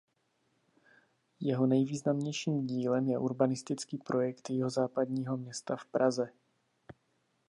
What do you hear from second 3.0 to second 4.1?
je urbanistický